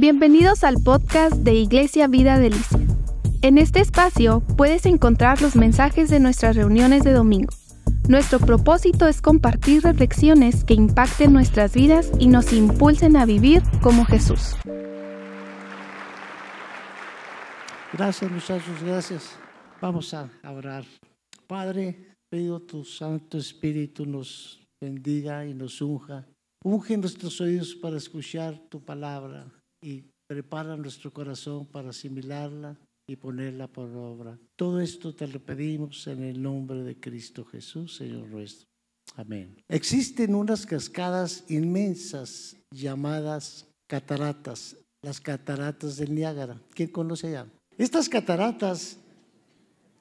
Bienvenidos 0.00 0.64
al 0.64 0.82
podcast 0.82 1.34
de 1.34 1.52
Iglesia 1.52 2.06
Vida 2.06 2.38
Delicia. 2.38 2.80
En 3.42 3.58
este 3.58 3.80
espacio 3.80 4.40
puedes 4.56 4.86
encontrar 4.86 5.42
los 5.42 5.56
mensajes 5.56 6.08
de 6.08 6.20
nuestras 6.20 6.56
reuniones 6.56 7.04
de 7.04 7.12
domingo. 7.12 7.52
Nuestro 8.08 8.38
propósito 8.38 9.06
es 9.06 9.20
compartir 9.20 9.82
reflexiones 9.82 10.64
que 10.64 10.72
impacten 10.72 11.34
nuestras 11.34 11.74
vidas 11.74 12.10
y 12.18 12.28
nos 12.28 12.54
impulsen 12.54 13.14
a 13.14 13.26
vivir 13.26 13.60
como 13.82 14.06
Jesús. 14.06 14.56
Gracias 17.92 18.30
muchachos, 18.30 18.82
gracias. 18.82 19.36
Vamos 19.82 20.14
a 20.14 20.30
orar. 20.50 20.86
Padre, 21.46 22.16
pido 22.30 22.58
tu 22.62 22.86
Santo 22.86 23.36
Espíritu 23.36 24.06
nos 24.06 24.66
bendiga 24.80 25.44
y 25.44 25.52
nos 25.52 25.82
unja. 25.82 26.26
Unge 26.64 26.96
nuestros 26.96 27.38
oídos 27.42 27.74
para 27.74 27.98
escuchar 27.98 28.58
tu 28.70 28.82
palabra 28.82 29.59
y 29.82 30.04
prepara 30.26 30.76
nuestro 30.76 31.12
corazón 31.12 31.66
para 31.66 31.90
asimilarla 31.90 32.78
y 33.08 33.16
ponerla 33.16 33.66
por 33.66 33.88
obra. 33.90 34.38
Todo 34.56 34.80
esto 34.80 35.14
te 35.14 35.26
lo 35.26 35.40
pedimos 35.40 36.06
en 36.06 36.22
el 36.22 36.40
nombre 36.40 36.82
de 36.82 37.00
Cristo 37.00 37.44
Jesús, 37.44 37.96
Señor 37.96 38.28
nuestro. 38.28 38.66
Amén. 39.16 39.56
Existen 39.68 40.34
unas 40.34 40.64
cascadas 40.66 41.44
inmensas 41.48 42.56
llamadas 42.70 43.66
cataratas, 43.88 44.76
las 45.02 45.20
cataratas 45.20 45.96
del 45.96 46.14
Niágara. 46.14 46.60
¿Quién 46.74 46.90
conoce 46.90 47.32
ya? 47.32 47.46
Estas 47.76 48.08
cataratas 48.08 48.98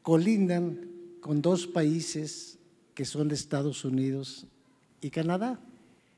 colindan 0.03 0.87
con 1.21 1.41
dos 1.41 1.65
países 1.65 2.59
que 2.93 3.05
son 3.05 3.31
Estados 3.31 3.83
Unidos 3.85 4.45
y 5.01 5.09
Canadá. 5.09 5.59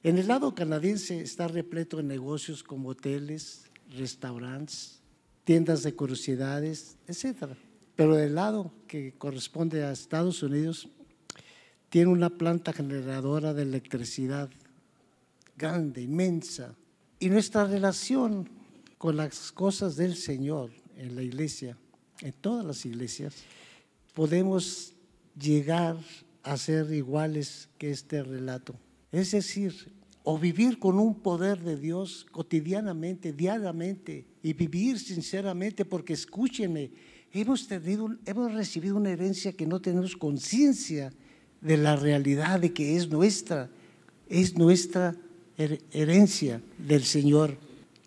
En 0.04 0.18
el 0.18 0.28
lado 0.28 0.55
canadiense 0.55 1.22
está 1.22 1.48
repleto 1.48 1.98
de 1.98 2.04
negocios 2.04 2.64
como 2.64 2.90
hoteles, 2.90 3.66
restaurantes, 3.96 5.00
tiendas 5.44 5.84
de 5.84 5.94
curiosidades, 5.94 6.98
etc. 7.08 7.54
Pero 7.96 8.16
del 8.16 8.34
lado 8.34 8.74
que 8.88 9.13
corresponde 9.13 9.84
a 9.84 9.91
Estados 9.91 10.41
Unidos, 10.41 10.90
tiene 11.90 12.10
una 12.10 12.32
planta 12.32 12.74
generadora 12.74 13.54
de 13.54 13.62
electricidad 13.62 14.49
grande, 15.55 16.02
inmensa. 16.02 16.74
Y 17.20 17.29
nuestra 17.29 17.66
relación 17.66 18.49
con 18.98 19.18
las 19.18 19.52
cosas 19.52 19.98
del 19.98 20.16
Señor 20.16 20.72
en 20.98 21.16
la 21.16 21.22
iglesia, 21.22 21.77
en 22.22 22.34
todas 22.34 22.66
las 22.66 22.88
iglesias, 22.88 23.35
podemos 24.16 24.94
llegar 25.40 25.98
a 26.41 26.57
ser 26.57 26.91
iguales 26.91 27.70
que 27.77 27.91
este 27.91 28.24
relato. 28.24 28.74
Es 29.12 29.31
decir, 29.31 29.91
o 30.23 30.37
vivir 30.37 30.79
con 30.79 30.99
un 30.99 31.15
poder 31.15 31.59
de 31.59 31.77
Dios 31.77 32.26
cotidianamente, 32.31 33.34
diariamente, 33.34 34.26
y 34.43 34.54
vivir 34.54 34.99
sinceramente, 34.99 35.85
porque 35.85 36.13
escúchenme, 36.13 36.91
hemos, 37.34 37.67
tenido, 37.67 38.09
hemos 38.26 38.54
recibido 38.54 38.95
una 38.95 39.12
herencia 39.12 39.54
que 39.54 39.65
no 39.65 39.82
tenemos 39.82 40.15
conciencia 40.15 41.12
de 41.59 41.77
la 41.77 41.95
realidad 41.95 42.59
de 42.59 42.73
que 42.73 42.98
es 42.98 43.09
nuestra, 43.09 43.70
es 44.29 44.57
nuestra 44.57 45.15
herencia 45.57 46.62
del 46.77 47.04
Señor, 47.04 47.57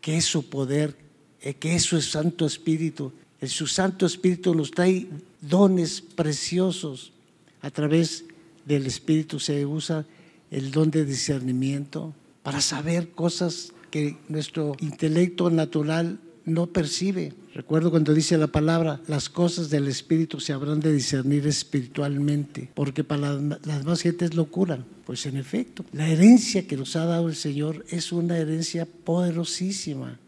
que 0.00 0.16
es 0.16 0.24
su 0.24 0.48
poder, 0.48 0.96
eh, 1.40 1.54
que 1.54 1.74
es 1.74 1.82
su 1.82 2.00
Santo 2.00 2.46
Espíritu. 2.46 3.12
El 3.40 3.48
su 3.48 3.66
Santo 3.66 4.06
Espíritu 4.06 4.54
nos 4.54 4.70
trae 4.70 5.06
dones 5.40 6.00
preciosos 6.00 7.12
a 7.60 7.70
través 7.70 8.24
del 8.64 8.86
Espíritu 8.86 9.38
se 9.38 9.64
usa 9.66 10.06
el 10.54 10.70
don 10.70 10.90
de 10.90 11.04
discernimiento 11.04 12.14
para 12.44 12.60
saber 12.60 13.10
cosas 13.10 13.72
que 13.90 14.16
nuestro 14.28 14.76
intelecto 14.80 15.50
natural 15.50 16.20
no 16.44 16.66
percibe. 16.68 17.32
Recuerdo 17.54 17.90
cuando 17.90 18.14
dice 18.14 18.38
la 18.38 18.46
palabra, 18.46 19.00
las 19.08 19.28
cosas 19.28 19.68
del 19.68 19.88
Espíritu 19.88 20.38
se 20.38 20.52
habrán 20.52 20.78
de 20.78 20.92
discernir 20.92 21.46
espiritualmente, 21.46 22.70
porque 22.74 23.02
para 23.02 23.34
las 23.34 23.84
más 23.84 24.02
gentes 24.02 24.34
locura. 24.34 24.78
Pues 25.06 25.26
en 25.26 25.36
efecto, 25.36 25.84
la 25.92 26.08
herencia 26.08 26.66
que 26.66 26.76
nos 26.76 26.94
ha 26.96 27.04
dado 27.04 27.28
el 27.28 27.34
Señor 27.34 27.84
es 27.88 28.12
una 28.12 28.38
herencia 28.38 28.86
poderosísima. 28.86 30.18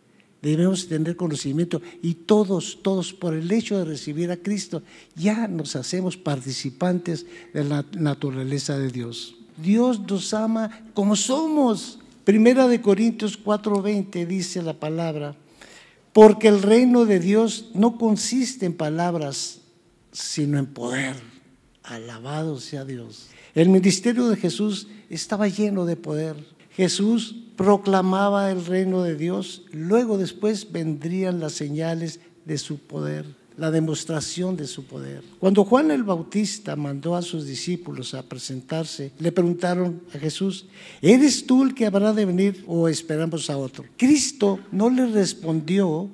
Debemos 0.43 0.89
tener 0.89 1.17
conocimiento 1.17 1.81
y 2.03 2.15
todos, 2.15 2.81
todos 2.83 3.13
por 3.13 3.35
el 3.35 3.51
hecho 3.51 3.79
de 3.79 3.85
recibir 3.85 4.31
a 4.31 4.37
Cristo, 4.37 4.83
ya 5.15 5.49
nos 5.49 5.77
hacemos 5.77 6.17
participantes 6.17 7.27
de 7.55 7.65
la 7.65 7.85
naturaleza 7.93 8.79
de 8.79 8.91
Dios. 8.91 9.37
Dios 9.57 10.01
nos 10.01 10.35
ama 10.35 10.71
como 10.95 11.17
somos. 11.17 11.99
Primera 12.25 12.69
de 12.69 12.81
Corintios 12.81 13.39
4:20 13.43 14.27
dice 14.27 14.63
la 14.63 14.75
palabra, 14.75 15.37
porque 16.13 16.49
el 16.49 16.63
reino 16.63 17.05
de 17.05 17.21
Dios 17.21 17.71
no 17.75 17.99
consiste 17.99 18.67
en 18.67 18.75
palabras, 18.75 19.61
sino 20.13 20.59
en 20.59 20.67
poder. 20.67 21.17
Alabado 21.83 22.59
sea 22.59 22.85
Dios. 22.85 23.29
El 23.55 23.69
ministerio 23.69 24.27
de 24.29 24.37
Jesús 24.37 24.89
estaba 25.09 25.49
lleno 25.49 25.87
de 25.87 25.97
poder. 25.97 26.37
Jesús 26.71 27.37
proclamaba 27.57 28.51
el 28.51 28.67
reino 28.67 29.03
de 29.03 29.17
Dios, 29.17 29.63
luego 29.73 30.19
después 30.19 30.73
vendrían 30.73 31.41
las 31.41 31.53
señales 31.53 32.21
de 32.45 32.59
su 32.59 32.79
poder 32.79 33.46
la 33.57 33.71
demostración 33.71 34.57
de 34.57 34.67
su 34.67 34.85
poder. 34.85 35.23
Cuando 35.39 35.65
Juan 35.65 35.91
el 35.91 36.03
Bautista 36.03 36.77
mandó 36.77 37.17
a 37.17 37.23
sus 37.23 37.47
discípulos 37.47 38.15
a 38.15 38.23
presentarse, 38.23 39.13
le 39.19 39.33
preguntaron 39.33 40.03
a 40.15 40.19
Jesús, 40.19 40.67
¿eres 41.01 41.47
tú 41.47 41.63
el 41.63 41.75
que 41.75 41.87
habrá 41.87 42.13
de 42.13 42.25
venir 42.25 42.65
o 42.67 42.89
esperamos 42.89 43.49
a 43.49 43.57
otro? 43.57 43.85
Cristo 43.97 44.61
no 44.73 44.91
le 44.91 45.07
respondió 45.07 46.11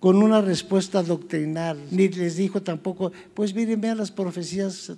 con 0.00 0.22
una 0.22 0.40
respuesta 0.40 1.02
doctrinal, 1.02 1.78
ni 1.90 2.08
les 2.08 2.36
dijo 2.36 2.62
tampoco, 2.62 3.12
pues 3.34 3.54
miren, 3.54 3.80
vean 3.80 3.98
las 3.98 4.10
profecías 4.10 4.92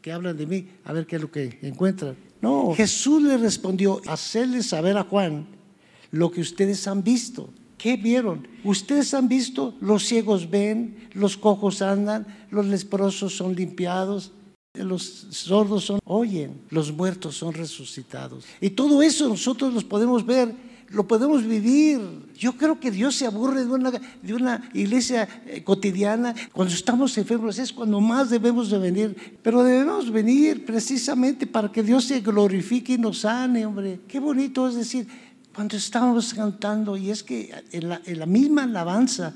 que 0.00 0.12
hablan 0.12 0.36
de 0.36 0.46
mí, 0.46 0.68
a 0.84 0.92
ver 0.92 1.06
qué 1.06 1.16
es 1.16 1.22
lo 1.22 1.30
que 1.30 1.58
encuentran. 1.62 2.16
No, 2.40 2.74
Jesús 2.74 3.22
le 3.22 3.36
respondió, 3.36 4.00
hacerle 4.06 4.62
saber 4.62 4.96
a 4.96 5.04
Juan 5.04 5.46
lo 6.10 6.30
que 6.30 6.40
ustedes 6.40 6.86
han 6.88 7.02
visto. 7.02 7.50
¿Qué 7.78 7.96
vieron? 7.96 8.48
Ustedes 8.64 9.12
han 9.14 9.28
visto, 9.28 9.74
los 9.80 10.04
ciegos 10.04 10.50
ven, 10.50 11.08
los 11.12 11.36
cojos 11.36 11.82
andan, 11.82 12.26
los 12.50 12.66
leprosos 12.66 13.36
son 13.36 13.54
limpiados, 13.54 14.32
los 14.74 15.26
sordos 15.30 15.84
son 15.84 16.00
oyen, 16.04 16.60
los 16.70 16.92
muertos 16.92 17.36
son 17.36 17.52
resucitados. 17.52 18.44
Y 18.60 18.70
todo 18.70 19.02
eso 19.02 19.28
nosotros 19.28 19.74
los 19.74 19.84
podemos 19.84 20.24
ver, 20.24 20.54
lo 20.88 21.06
podemos 21.06 21.44
vivir. 21.44 22.00
Yo 22.36 22.52
creo 22.52 22.78
que 22.78 22.90
Dios 22.90 23.16
se 23.16 23.26
aburre 23.26 23.64
de 23.64 23.70
una, 23.70 23.90
de 23.90 24.34
una 24.34 24.68
iglesia 24.72 25.28
eh, 25.46 25.62
cotidiana. 25.64 26.34
Cuando 26.52 26.74
estamos 26.74 27.16
enfermos 27.18 27.58
es 27.58 27.72
cuando 27.72 28.00
más 28.00 28.30
debemos 28.30 28.70
de 28.70 28.78
venir. 28.78 29.38
Pero 29.42 29.62
debemos 29.64 30.10
venir 30.10 30.64
precisamente 30.64 31.46
para 31.46 31.72
que 31.72 31.82
Dios 31.82 32.04
se 32.04 32.20
glorifique 32.20 32.94
y 32.94 32.98
nos 32.98 33.20
sane, 33.20 33.66
hombre. 33.66 34.00
Qué 34.06 34.20
bonito 34.20 34.68
es 34.68 34.76
decir, 34.76 35.08
cuando 35.56 35.78
estábamos 35.78 36.34
cantando, 36.34 36.98
y 36.98 37.10
es 37.10 37.22
que 37.22 37.50
en 37.72 38.18
la, 38.18 38.26
misma 38.26 38.64
alabanza, 38.64 39.32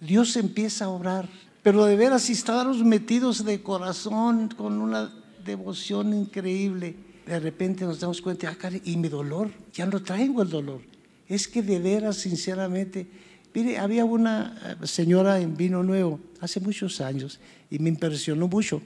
Dios 0.00 0.36
empieza 0.36 0.86
a 0.86 0.88
obrar. 0.88 1.28
Pero 1.62 1.84
de 1.84 1.96
veras, 1.96 2.22
si 2.22 2.32
estábamos 2.32 2.82
metidos 2.82 3.44
de 3.44 3.62
corazón 3.62 4.48
con 4.56 4.80
una 4.80 5.12
devoción 5.44 6.14
increíble, 6.14 6.96
de 7.26 7.40
repente 7.40 7.84
nos 7.84 8.00
damos 8.00 8.22
cuenta, 8.22 8.56
ah, 8.58 8.70
y 8.84 8.96
mi 8.96 9.08
dolor, 9.08 9.50
ya 9.74 9.84
no 9.84 10.02
traigo 10.02 10.40
el 10.40 10.48
dolor. 10.48 10.80
Es 11.28 11.46
que 11.46 11.62
de 11.62 11.78
veras, 11.78 12.16
sinceramente, 12.16 13.06
mire, 13.52 13.76
había 13.76 14.06
una 14.06 14.78
eh, 14.82 14.86
señora 14.86 15.40
en 15.40 15.58
Vino 15.58 15.82
Nuevo 15.82 16.20
hace 16.40 16.58
muchos 16.58 17.02
años 17.02 17.38
y 17.68 17.78
me 17.80 17.90
impresionó 17.90 18.48
mucho. 18.48 18.80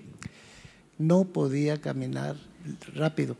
No 0.98 1.22
podía 1.22 1.80
caminar 1.80 2.34
rápido, 2.96 3.36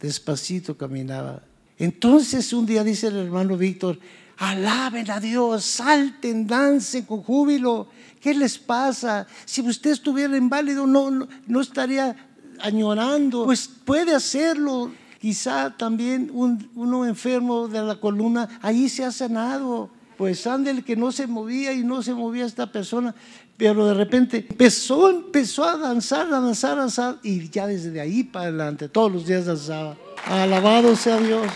despacito 0.00 0.78
caminaba 0.78 1.42
entonces 1.84 2.52
un 2.52 2.66
día 2.66 2.82
dice 2.82 3.08
el 3.08 3.16
hermano 3.16 3.56
Víctor, 3.56 3.98
alaben 4.38 5.10
a 5.10 5.20
Dios, 5.20 5.64
salten, 5.64 6.46
dancen 6.46 7.04
con 7.04 7.22
júbilo. 7.22 7.88
¿Qué 8.20 8.34
les 8.34 8.58
pasa? 8.58 9.26
Si 9.44 9.60
usted 9.60 9.90
estuviera 9.90 10.36
inválido, 10.36 10.86
no, 10.86 11.28
no, 11.46 11.60
estaría 11.60 12.16
añorando. 12.60 13.44
Pues 13.44 13.68
puede 13.84 14.14
hacerlo. 14.14 14.90
Quizá 15.20 15.74
también 15.76 16.30
uno 16.32 17.06
enfermo 17.06 17.68
de 17.68 17.82
la 17.82 17.96
columna, 17.96 18.60
ahí 18.60 18.88
se 18.88 19.04
ha 19.04 19.12
sanado. 19.12 19.90
Pues 20.16 20.46
ándele 20.46 20.82
que 20.82 20.96
no 20.96 21.12
se 21.12 21.26
movía 21.26 21.72
y 21.72 21.82
no 21.82 22.02
se 22.02 22.14
movía 22.14 22.44
esta 22.44 22.70
persona, 22.70 23.14
pero 23.56 23.86
de 23.86 23.94
repente 23.94 24.46
empezó, 24.48 25.10
empezó 25.10 25.64
a 25.64 25.76
danzar, 25.76 26.26
a 26.28 26.40
danzar, 26.40 26.72
a 26.72 26.82
danzar, 26.82 27.18
y 27.22 27.48
ya 27.48 27.66
desde 27.66 28.00
ahí 28.00 28.22
para 28.22 28.46
adelante, 28.46 28.88
todos 28.88 29.10
los 29.10 29.26
días 29.26 29.46
danzaba. 29.46 29.96
Alabado 30.26 30.96
sea 30.96 31.18
Dios. 31.18 31.46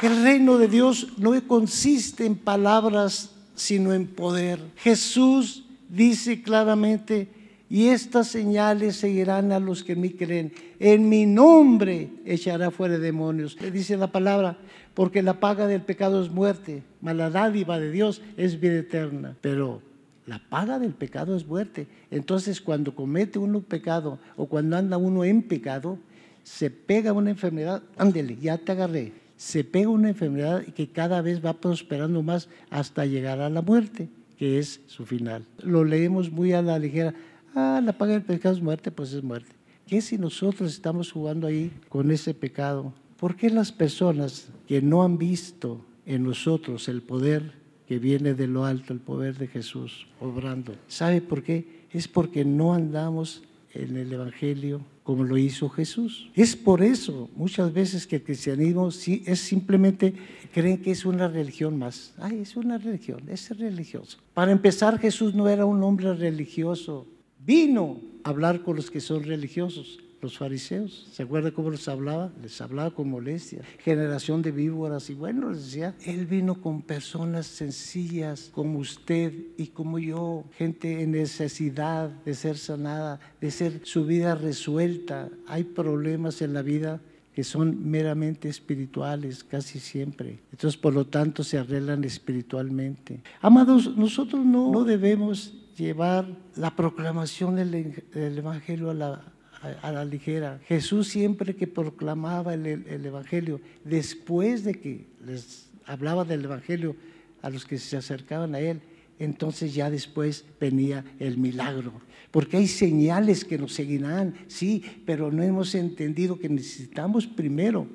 El 0.00 0.22
reino 0.22 0.58
de 0.58 0.68
Dios 0.68 1.08
no 1.18 1.32
consiste 1.46 2.24
en 2.24 2.36
palabras, 2.36 3.32
sino 3.54 3.92
en 3.92 4.06
poder. 4.06 4.60
Jesús 4.76 5.64
dice 5.88 6.42
claramente, 6.42 7.28
Y 7.68 7.88
estas 7.88 8.28
señales 8.28 8.96
seguirán 8.96 9.50
a 9.50 9.58
los 9.58 9.82
que 9.82 9.92
en 9.92 10.00
mí 10.02 10.10
creen. 10.10 10.52
En 10.78 11.08
mi 11.08 11.24
nombre 11.24 12.10
echará 12.26 12.70
fuera 12.70 12.98
demonios. 12.98 13.58
Le 13.60 13.70
dice 13.70 13.96
la 13.96 14.12
palabra, 14.12 14.58
porque 14.92 15.22
la 15.22 15.40
paga 15.40 15.66
del 15.66 15.80
pecado 15.80 16.22
es 16.22 16.30
muerte, 16.30 16.82
mas 17.00 17.16
la 17.16 17.30
dádiva 17.30 17.80
de 17.80 17.90
Dios 17.90 18.20
es 18.36 18.60
vida 18.60 18.78
eterna. 18.78 19.36
Pero 19.40 19.80
la 20.26 20.38
paga 20.38 20.78
del 20.78 20.92
pecado 20.92 21.34
es 21.34 21.46
muerte. 21.46 21.86
Entonces 22.10 22.60
cuando 22.60 22.94
comete 22.94 23.38
uno 23.38 23.60
pecado 23.60 24.18
o 24.36 24.46
cuando 24.46 24.76
anda 24.76 24.98
uno 24.98 25.24
en 25.24 25.42
pecado, 25.42 25.98
se 26.42 26.70
pega 26.70 27.12
una 27.12 27.30
enfermedad, 27.30 27.82
ándele, 27.96 28.36
ya 28.40 28.58
te 28.58 28.72
agarré. 28.72 29.12
Se 29.36 29.64
pega 29.64 29.88
una 29.88 30.10
enfermedad 30.10 30.62
que 30.62 30.88
cada 30.88 31.20
vez 31.20 31.44
va 31.44 31.54
prosperando 31.54 32.22
más 32.22 32.48
hasta 32.70 33.06
llegar 33.06 33.40
a 33.40 33.50
la 33.50 33.62
muerte, 33.62 34.08
que 34.38 34.58
es 34.58 34.80
su 34.86 35.04
final. 35.04 35.44
Lo 35.62 35.84
leemos 35.84 36.30
muy 36.30 36.52
a 36.52 36.62
la 36.62 36.78
ligera 36.78 37.12
Ah, 37.54 37.82
la 37.84 37.92
paga 37.92 38.12
del 38.14 38.22
pecado 38.22 38.54
es 38.54 38.62
muerte, 38.62 38.90
pues 38.90 39.12
es 39.12 39.22
muerte. 39.22 39.50
¿Qué 39.86 40.00
si 40.00 40.16
nosotros 40.16 40.72
estamos 40.72 41.12
jugando 41.12 41.46
ahí 41.46 41.70
con 41.88 42.10
ese 42.10 42.32
pecado? 42.32 42.94
¿Por 43.18 43.36
qué 43.36 43.50
las 43.50 43.72
personas 43.72 44.48
que 44.66 44.80
no 44.80 45.02
han 45.02 45.18
visto 45.18 45.84
en 46.06 46.24
nosotros 46.24 46.88
el 46.88 47.02
poder 47.02 47.52
que 47.86 47.98
viene 47.98 48.32
de 48.32 48.46
lo 48.46 48.64
alto, 48.64 48.94
el 48.94 49.00
poder 49.00 49.36
de 49.36 49.48
Jesús 49.48 50.06
obrando? 50.18 50.74
¿Sabe 50.88 51.20
por 51.20 51.42
qué? 51.42 51.86
Es 51.90 52.08
porque 52.08 52.44
no 52.44 52.72
andamos 52.72 53.42
en 53.74 53.96
el 53.96 54.12
Evangelio 54.12 54.82
como 55.02 55.24
lo 55.24 55.36
hizo 55.36 55.68
Jesús. 55.68 56.30
Es 56.34 56.54
por 56.54 56.82
eso 56.82 57.28
muchas 57.34 57.72
veces 57.72 58.06
que 58.06 58.16
el 58.16 58.22
cristianismo 58.22 58.90
sí, 58.90 59.22
es 59.26 59.40
simplemente, 59.40 60.14
creen 60.52 60.80
que 60.80 60.92
es 60.92 61.04
una 61.04 61.28
religión 61.28 61.78
más. 61.78 62.14
Ay, 62.18 62.40
es 62.40 62.56
una 62.56 62.78
religión, 62.78 63.22
es 63.28 63.56
religioso. 63.56 64.18
Para 64.34 64.52
empezar, 64.52 64.98
Jesús 64.98 65.34
no 65.34 65.48
era 65.48 65.66
un 65.66 65.82
hombre 65.82 66.14
religioso, 66.14 67.06
vino 67.44 68.00
a 68.22 68.30
hablar 68.30 68.62
con 68.62 68.76
los 68.76 68.90
que 68.90 69.00
son 69.00 69.24
religiosos, 69.24 69.98
los 70.22 70.38
fariseos. 70.38 71.08
¿Se 71.12 71.24
acuerda 71.24 71.50
cómo 71.50 71.70
les 71.70 71.88
hablaba? 71.88 72.32
Les 72.40 72.60
hablaba 72.60 72.92
con 72.92 73.10
molestia. 73.10 73.62
Generación 73.78 74.40
de 74.40 74.52
víboras. 74.52 75.10
Y 75.10 75.14
bueno, 75.14 75.50
les 75.50 75.64
decía, 75.64 75.96
Él 76.06 76.26
vino 76.26 76.60
con 76.60 76.82
personas 76.82 77.46
sencillas 77.46 78.50
como 78.54 78.78
usted 78.78 79.32
y 79.58 79.66
como 79.68 79.98
yo, 79.98 80.44
gente 80.56 81.02
en 81.02 81.10
necesidad 81.10 82.08
de 82.08 82.34
ser 82.34 82.56
sanada, 82.56 83.18
de 83.40 83.50
ser 83.50 83.80
su 83.82 84.06
vida 84.06 84.36
resuelta. 84.36 85.28
Hay 85.48 85.64
problemas 85.64 86.40
en 86.40 86.54
la 86.54 86.62
vida 86.62 87.00
que 87.34 87.42
son 87.42 87.90
meramente 87.90 88.48
espirituales 88.48 89.42
casi 89.42 89.80
siempre. 89.80 90.38
Entonces, 90.52 90.78
por 90.78 90.94
lo 90.94 91.06
tanto, 91.06 91.42
se 91.42 91.58
arreglan 91.58 92.04
espiritualmente. 92.04 93.22
Amados, 93.40 93.96
nosotros 93.96 94.44
no, 94.44 94.70
no 94.70 94.84
debemos 94.84 95.54
llevar 95.76 96.26
la 96.54 96.76
proclamación 96.76 97.56
del, 97.56 98.04
Evangelio 98.14 98.90
a 98.90 98.94
la, 98.94 99.31
a, 99.62 99.92
la, 99.92 100.04
ligera. 100.04 100.60
Jesús 100.66 101.08
siempre 101.08 101.54
que 101.54 101.66
proclamaba 101.66 102.54
el, 102.54 102.66
el, 102.66 103.06
Evangelio, 103.06 103.60
después 103.84 104.64
de 104.64 104.74
que 104.74 105.06
les 105.24 105.70
hablaba 105.86 106.24
del 106.24 106.44
Evangelio 106.44 106.96
a 107.42 107.50
los 107.50 107.64
que 107.64 107.78
se 107.78 107.96
acercaban 107.96 108.54
a 108.54 108.60
Él, 108.60 108.80
entonces 109.18 109.74
ya 109.74 109.90
después 109.90 110.44
venía 110.60 111.04
el 111.18 111.38
milagro. 111.38 111.92
Porque 112.30 112.56
hay 112.56 112.66
señales 112.66 113.44
que 113.44 113.58
nos 113.58 113.72
seguirán, 113.72 114.34
sí, 114.48 114.82
pero 115.06 115.30
no 115.30 115.42
hemos 115.42 115.74
entendido 115.74 116.38
que 116.38 116.48
necesitamos 116.48 117.26
primero 117.26 117.86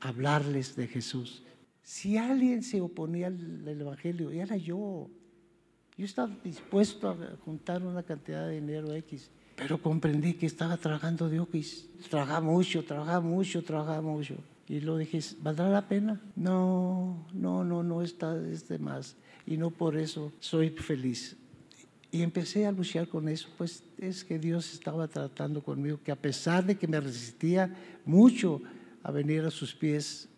hablarles 0.00 0.76
de 0.76 0.86
Jesús. 0.86 1.42
Si 1.82 2.16
alguien 2.16 2.62
se 2.62 2.80
oponía 2.80 3.28
al 3.28 3.66
Evangelio, 3.66 4.30
era 4.30 4.56
yo. 4.56 5.08
Yo 5.96 6.04
estaba 6.04 6.36
dispuesto 6.44 7.08
a 7.08 7.16
juntar 7.44 7.82
una 7.82 8.04
cantidad 8.04 8.46
de 8.46 8.60
dinero 8.60 8.94
X, 8.94 9.30
pero 9.58 9.82
comprendí 9.82 10.34
que 10.34 10.46
estaba 10.46 10.76
trabajando 10.76 11.28
de 11.28 11.38
X. 11.38 11.88
Trabajaba 12.08 12.40
mucho, 12.40 12.84
trabajaba 12.84 13.20
mucho, 13.20 13.62
trabajaba 13.64 14.00
mucho. 14.00 14.36
Y 14.68 14.80
lo 14.80 14.96
dije, 14.96 15.18
¿valdrá 15.42 15.68
la 15.68 15.88
pena? 15.88 16.20
No, 16.36 17.26
no, 17.34 17.64
no, 17.64 17.82
no 17.82 18.02
está 18.02 18.36
es 18.46 18.68
de 18.68 18.78
más. 18.78 19.16
Y 19.46 19.56
no 19.56 19.70
por 19.70 19.96
eso 19.96 20.32
soy 20.38 20.70
feliz. 20.70 21.36
Y 22.12 22.22
empecé 22.22 22.66
a 22.66 22.72
luchar 22.72 23.08
con 23.08 23.28
eso, 23.28 23.48
pues 23.58 23.82
es 23.98 24.24
que 24.24 24.38
Dios 24.38 24.72
estaba 24.72 25.08
tratando 25.08 25.60
conmigo, 25.62 25.98
que 26.04 26.12
a 26.12 26.16
pesar 26.16 26.64
de 26.64 26.76
que 26.76 26.86
me 26.86 27.00
resistía 27.00 27.74
mucho 28.06 28.62
a 29.02 29.10
venir 29.10 29.44
a 29.44 29.50
sus 29.50 29.74
pies, 29.74 30.28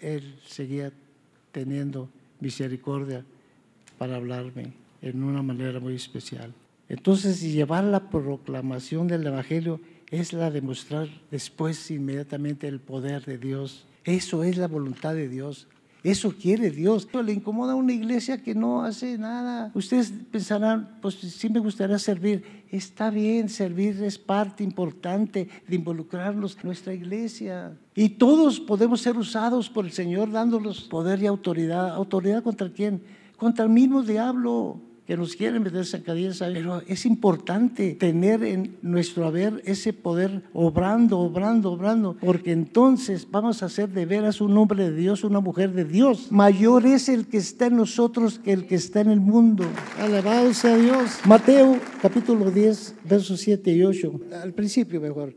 Él 0.00 0.38
seguía 0.46 0.92
teniendo 1.52 2.10
misericordia 2.40 3.24
para 3.96 4.16
hablarme 4.16 4.72
en 5.00 5.22
una 5.22 5.42
manera 5.42 5.78
muy 5.80 5.94
especial. 5.94 6.52
Entonces, 6.88 7.40
llevar 7.40 7.84
la 7.84 8.10
proclamación 8.10 9.08
del 9.08 9.26
Evangelio 9.26 9.80
es 10.10 10.32
la 10.32 10.50
demostrar 10.50 11.08
después 11.30 11.90
inmediatamente 11.90 12.68
el 12.68 12.80
poder 12.80 13.24
de 13.24 13.38
Dios. 13.38 13.86
Eso 14.04 14.44
es 14.44 14.56
la 14.56 14.68
voluntad 14.68 15.14
de 15.14 15.28
Dios. 15.28 15.66
Eso 16.04 16.32
quiere 16.40 16.70
Dios. 16.70 17.08
Le 17.12 17.32
incomoda 17.32 17.72
a 17.72 17.74
una 17.74 17.92
iglesia 17.92 18.40
que 18.40 18.54
no 18.54 18.84
hace 18.84 19.18
nada. 19.18 19.72
Ustedes 19.74 20.12
pensarán, 20.30 20.98
pues 21.02 21.16
sí 21.16 21.48
me 21.48 21.58
gustaría 21.58 21.98
servir. 21.98 22.44
Está 22.70 23.10
bien, 23.10 23.48
servir 23.48 24.00
es 24.04 24.16
parte 24.16 24.62
importante 24.62 25.48
de 25.66 25.74
involucrarnos 25.74 26.56
en 26.56 26.62
nuestra 26.62 26.94
iglesia. 26.94 27.76
Y 27.96 28.10
todos 28.10 28.60
podemos 28.60 29.00
ser 29.00 29.16
usados 29.16 29.68
por 29.68 29.84
el 29.84 29.90
Señor 29.90 30.30
dándolos 30.30 30.82
poder 30.82 31.20
y 31.20 31.26
autoridad. 31.26 31.96
¿Autoridad 31.96 32.44
contra 32.44 32.70
quién? 32.70 33.02
Contra 33.36 33.64
el 33.64 33.70
mismo 33.72 34.04
diablo 34.04 34.80
que 35.06 35.16
nos 35.16 35.36
quieren 35.36 35.62
meter 35.62 35.86
zancadillas, 35.86 36.38
pero 36.38 36.82
es 36.88 37.06
importante 37.06 37.94
tener 37.94 38.42
en 38.42 38.76
nuestro 38.82 39.24
haber 39.24 39.62
ese 39.64 39.92
poder 39.92 40.42
obrando, 40.52 41.20
obrando, 41.20 41.70
obrando, 41.70 42.16
porque 42.20 42.50
entonces 42.50 43.26
vamos 43.30 43.62
a 43.62 43.68
ser 43.68 43.88
de 43.90 44.04
veras 44.04 44.40
un 44.40 44.58
hombre 44.58 44.90
de 44.90 44.96
Dios, 44.96 45.22
una 45.22 45.38
mujer 45.38 45.72
de 45.72 45.84
Dios. 45.84 46.32
Mayor 46.32 46.86
es 46.86 47.08
el 47.08 47.28
que 47.28 47.36
está 47.36 47.66
en 47.66 47.76
nosotros 47.76 48.40
que 48.40 48.52
el 48.52 48.66
que 48.66 48.74
está 48.74 49.00
en 49.00 49.10
el 49.10 49.20
mundo. 49.20 49.64
Alabado 50.00 50.52
sea 50.52 50.76
Dios. 50.76 51.20
Mateo 51.24 51.78
capítulo 52.02 52.50
10, 52.50 52.96
versos 53.08 53.38
7 53.40 53.72
y 53.72 53.84
8, 53.84 54.20
al 54.42 54.54
principio 54.54 55.00
mejor. 55.00 55.34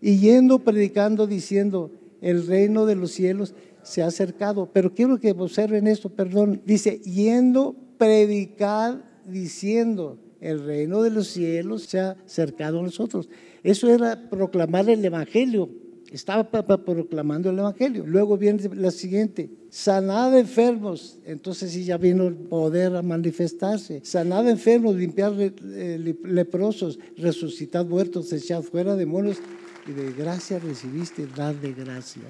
Y 0.00 0.18
yendo 0.18 0.58
predicando 0.58 1.28
diciendo, 1.28 1.92
el 2.20 2.44
reino 2.44 2.86
de 2.86 2.96
los 2.96 3.12
cielos 3.12 3.54
se 3.84 4.02
ha 4.02 4.06
acercado. 4.06 4.68
Pero 4.72 4.92
quiero 4.92 5.20
que 5.20 5.30
observen 5.30 5.86
esto, 5.86 6.08
perdón. 6.08 6.60
Dice, 6.64 6.98
yendo 7.00 7.76
predicar 7.98 9.11
diciendo, 9.26 10.18
el 10.40 10.64
reino 10.64 11.02
de 11.02 11.10
los 11.10 11.28
cielos 11.28 11.82
se 11.84 12.00
ha 12.00 12.16
acercado 12.26 12.80
a 12.80 12.82
nosotros. 12.82 13.28
Eso 13.62 13.88
era 13.88 14.28
proclamar 14.28 14.90
el 14.90 15.04
Evangelio. 15.04 15.70
Estaba 16.10 16.50
proclamando 16.50 17.50
el 17.50 17.58
Evangelio. 17.58 18.04
Luego 18.06 18.36
viene 18.36 18.68
la 18.74 18.90
siguiente, 18.90 19.50
sanad 19.70 20.36
enfermos. 20.36 21.18
Entonces 21.24 21.70
sí 21.70 21.84
ya 21.84 21.96
vino 21.96 22.26
el 22.26 22.34
poder 22.34 22.96
a 22.96 23.02
manifestarse. 23.02 24.00
Sanad 24.04 24.48
enfermos, 24.48 24.96
limpiar 24.96 25.32
eh, 25.38 26.14
leprosos, 26.24 26.98
resucitar 27.16 27.86
muertos, 27.86 28.32
echar 28.32 28.62
fuera 28.62 28.96
demonios. 28.96 29.38
Y 29.86 29.92
de 29.92 30.12
gracia 30.12 30.58
recibiste, 30.58 31.26
dar 31.34 31.58
de 31.60 31.72
gracia. 31.72 32.22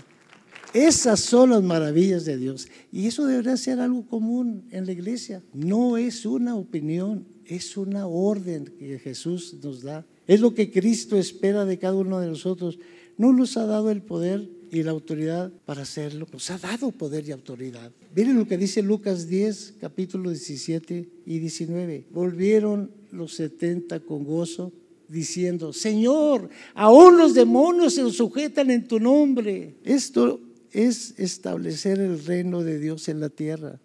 Esas 0.72 1.20
son 1.20 1.50
las 1.50 1.62
maravillas 1.62 2.24
de 2.24 2.38
Dios. 2.38 2.68
Y 2.90 3.06
eso 3.06 3.26
debería 3.26 3.56
ser 3.56 3.80
algo 3.80 4.06
común 4.06 4.64
en 4.70 4.86
la 4.86 4.92
iglesia. 4.92 5.42
No 5.52 5.96
es 5.96 6.24
una 6.24 6.56
opinión, 6.56 7.26
es 7.44 7.76
una 7.76 8.06
orden 8.06 8.64
que 8.78 8.98
Jesús 8.98 9.56
nos 9.62 9.82
da. 9.82 10.06
Es 10.26 10.40
lo 10.40 10.54
que 10.54 10.70
Cristo 10.70 11.18
espera 11.18 11.64
de 11.64 11.78
cada 11.78 11.94
uno 11.94 12.20
de 12.20 12.28
nosotros. 12.28 12.78
No 13.18 13.32
nos 13.32 13.56
ha 13.56 13.66
dado 13.66 13.90
el 13.90 14.02
poder 14.02 14.48
y 14.70 14.82
la 14.82 14.92
autoridad 14.92 15.52
para 15.66 15.82
hacerlo. 15.82 16.26
Nos 16.32 16.50
ha 16.50 16.56
dado 16.56 16.90
poder 16.90 17.28
y 17.28 17.32
autoridad. 17.32 17.92
Miren 18.16 18.38
lo 18.38 18.46
que 18.46 18.56
dice 18.56 18.82
Lucas 18.82 19.28
10, 19.28 19.74
capítulo 19.78 20.30
17 20.30 21.08
y 21.26 21.38
19. 21.38 22.06
Volvieron 22.10 22.90
los 23.10 23.34
70 23.34 24.00
con 24.00 24.24
gozo 24.24 24.72
diciendo, 25.08 25.74
Señor, 25.74 26.48
aún 26.74 27.18
los 27.18 27.34
demonios 27.34 27.94
se 27.94 28.10
sujetan 28.10 28.70
en 28.70 28.88
tu 28.88 28.98
nombre. 28.98 29.74
Esto 29.84 30.40
es 30.72 31.18
establecer 31.18 32.00
el 32.00 32.24
reino 32.24 32.62
de 32.62 32.78
Dios 32.78 33.08
en 33.08 33.20
la 33.20 33.28
tierra, 33.28 33.80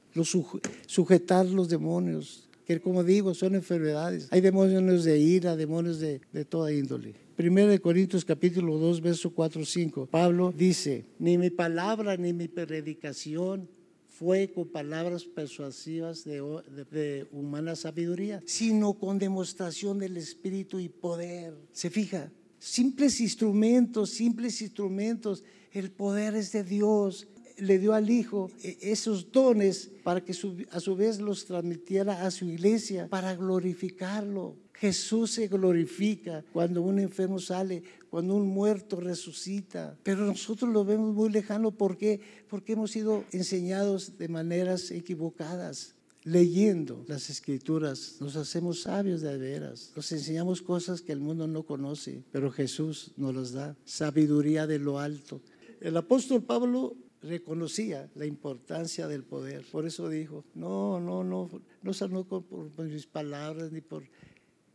sujetar 0.88 1.46
los 1.46 1.70
demonios, 1.70 2.48
que 2.66 2.82
como 2.82 3.04
digo, 3.04 3.34
son 3.34 3.56
enfermedades. 3.56 4.28
Hay 4.32 4.42
demonios 4.42 5.04
de 5.04 5.20
ira, 5.20 5.56
demonios 5.56 6.00
de, 6.00 6.20
toda 6.50 6.74
índole. 6.74 7.14
Primero 7.36 7.70
de 7.70 7.80
Corintios 7.80 8.26
capítulo 8.26 8.78
2, 8.78 9.02
verso 9.02 9.30
4, 9.32 9.64
5. 9.64 10.08
Pablo 10.08 10.54
dice, 10.56 11.06
ni 11.20 11.38
mi 11.38 11.50
palabra 11.50 12.18
ni 12.18 12.34
mi 12.34 12.48
predicación 12.48 13.70
fue 14.08 14.52
con 14.52 14.68
palabras 14.68 15.24
persuasivas 15.26 16.26
de, 16.26 17.28
humana 17.32 17.76
sabiduría, 17.76 18.42
sino 18.46 18.94
con 18.94 19.20
demostración 19.20 20.00
del 20.00 20.18
Espíritu 20.18 20.80
y 20.80 20.90
poder. 20.90 21.54
Se 21.72 21.92
fija, 21.92 22.32
simples 22.58 23.22
instrumentos, 23.22 24.10
simples 24.10 24.60
instrumentos 24.62 25.44
el 25.78 25.92
poder 25.92 26.36
es 26.36 26.52
de 26.52 26.64
Dios. 26.64 27.28
le 27.58 27.80
dio 27.80 27.94
al 27.94 28.10
Hijo 28.10 28.52
eh, 28.64 28.78
esos 28.82 29.32
dones 29.32 29.90
para 30.04 30.24
que 30.24 30.34
a 30.72 30.80
su 30.80 30.96
vez 30.96 31.20
los 31.20 31.46
transmitiera 31.46 32.26
a 32.26 32.32
su 32.32 32.46
iglesia, 32.46 33.08
para 33.10 33.36
glorificarlo. 33.36 34.56
Jesús 34.80 35.32
se 35.32 35.48
glorifica 35.48 36.44
cuando 36.54 36.84
un 36.84 37.00
enfermo 37.00 37.40
sale, 37.40 37.82
cuando 38.12 38.36
un 38.36 38.48
muerto 38.48 39.00
resucita. 39.00 39.98
Pero 40.04 40.24
nosotros 40.26 40.72
lo 40.72 40.86
vemos 40.86 41.16
muy 41.16 41.30
lejano. 41.32 41.72
¿Por 41.72 41.98
qué? 41.98 42.20
Porque 42.48 42.74
hemos 42.74 42.92
sido 42.92 43.24
enseñados 43.32 44.20
de 44.20 44.28
maneras 44.28 44.92
equivocadas. 44.92 45.96
Leyendo 46.24 47.06
las 47.08 47.30
escrituras 47.30 48.18
nos 48.20 48.36
hacemos 48.36 48.82
sabios 48.82 49.22
de 49.22 49.38
veras. 49.38 49.94
Nos 49.96 50.12
enseñamos 50.12 50.62
cosas 50.62 51.02
que 51.02 51.14
el 51.14 51.22
mundo 51.22 51.48
no 51.48 51.64
conoce, 51.64 52.22
pero 52.32 52.52
Jesús 52.52 53.14
nos 53.16 53.34
las 53.34 53.54
da. 53.54 53.78
Sabiduría 53.86 54.68
de 54.68 54.78
lo 54.78 55.00
alto. 55.00 55.42
El 55.80 55.98
apóstol 55.98 56.44
Pablo 56.44 56.96
reconocía 57.22 58.10
la 58.16 58.26
importancia 58.26 59.08
del 59.08 59.24
poder. 59.24 59.66
Por 59.72 59.86
eso 59.86 60.10
dijo, 60.10 60.46
no, 60.54 61.00
no, 61.00 61.24
no, 61.24 61.50
no 61.82 61.94
sanó 61.94 62.24
por 62.24 62.72
mis 62.84 63.06
palabras 63.06 63.72
ni 63.72 63.82
por 63.82 64.04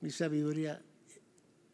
mi 0.01 0.11
sabiduría. 0.11 0.83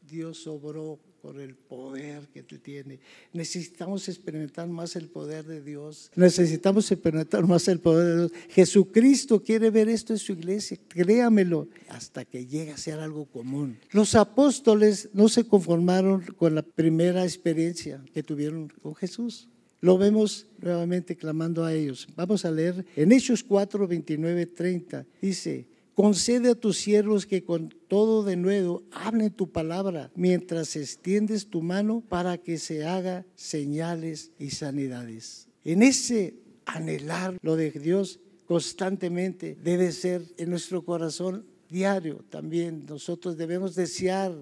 Dios 0.06 0.46
obró 0.46 0.98
por 1.22 1.40
el 1.40 1.54
poder 1.54 2.28
que 2.28 2.42
te 2.42 2.58
tiene. 2.58 3.00
Necesitamos 3.32 4.08
experimentar 4.08 4.68
más 4.68 4.96
el 4.96 5.08
poder 5.08 5.44
de 5.44 5.62
Dios. 5.62 6.10
Necesitamos 6.14 6.90
experimentar 6.90 7.46
más 7.46 7.68
el 7.68 7.80
poder 7.80 8.06
de 8.06 8.16
Dios. 8.16 8.32
Jesucristo 8.50 9.42
quiere 9.42 9.70
ver 9.70 9.88
esto 9.88 10.12
en 10.12 10.18
su 10.18 10.32
iglesia, 10.32 10.78
créamelo, 10.88 11.68
hasta 11.88 12.24
que 12.24 12.46
llegue 12.46 12.72
a 12.72 12.76
ser 12.76 13.00
algo 13.00 13.26
común. 13.26 13.78
Los 13.90 14.14
apóstoles 14.14 15.08
no 15.12 15.28
se 15.28 15.44
conformaron 15.44 16.22
con 16.36 16.54
la 16.54 16.62
primera 16.62 17.24
experiencia 17.24 18.02
que 18.12 18.22
tuvieron 18.22 18.68
con 18.82 18.94
Jesús. 18.94 19.48
Lo 19.80 19.96
vemos 19.96 20.46
nuevamente 20.60 21.16
clamando 21.16 21.64
a 21.64 21.72
ellos. 21.72 22.08
Vamos 22.16 22.44
a 22.44 22.50
leer 22.50 22.84
en 22.96 23.12
Hechos 23.12 23.44
4, 23.44 23.86
29, 23.86 24.46
30. 24.46 25.06
Dice, 25.22 25.66
Concede 25.98 26.50
a 26.50 26.54
tus 26.54 26.78
siervos 26.78 27.26
que 27.26 27.42
con 27.42 27.74
todo 27.88 28.22
de 28.22 28.36
nuevo 28.36 28.84
hablen 28.92 29.32
tu 29.32 29.50
palabra 29.50 30.12
mientras 30.14 30.76
extiendes 30.76 31.48
tu 31.48 31.60
mano 31.60 32.04
para 32.08 32.38
que 32.38 32.58
se 32.58 32.86
haga 32.86 33.26
señales 33.34 34.30
y 34.38 34.50
sanidades. 34.50 35.48
En 35.64 35.82
ese 35.82 36.36
anhelar 36.66 37.36
lo 37.42 37.56
de 37.56 37.72
Dios 37.72 38.20
constantemente 38.46 39.58
debe 39.60 39.90
ser 39.90 40.22
en 40.36 40.50
nuestro 40.50 40.84
corazón 40.84 41.44
diario 41.68 42.24
también. 42.30 42.86
Nosotros 42.86 43.36
debemos 43.36 43.74
desear, 43.74 44.32